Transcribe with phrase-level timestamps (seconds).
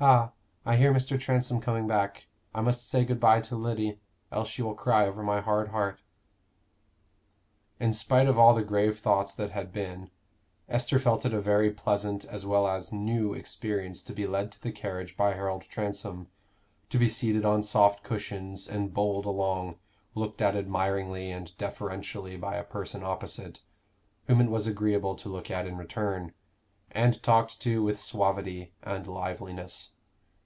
[0.00, 0.30] "Ah,
[0.64, 1.18] I hear Mr.
[1.18, 2.28] Transome coming back.
[2.54, 3.98] I must say good bye to Lyddy,
[4.30, 5.98] else she will cry over my hard heart."
[7.80, 10.12] In spite of all the grave thoughts that had been,
[10.68, 14.62] Esther felt it a very pleasant as well as new experience to be led to
[14.62, 16.28] the carriage by Harold Transome,
[16.90, 19.78] to be seated on soft cushions, and bowled along,
[20.14, 23.62] looked at admiringly and deferentially by a person opposite,
[24.28, 26.32] whom it was agreeable to look at in return,
[26.92, 29.90] and talked to with suavity and liveliness.